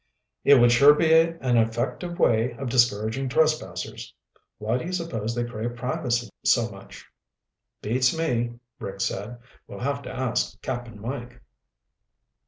[0.43, 4.15] "It would sure be an effective way of discouraging trespassers.
[4.57, 7.05] Why do you suppose they crave privacy so much?"
[7.83, 9.37] "Beats me," Rick said.
[9.67, 11.39] "We'll have to ask Cap'n Mike."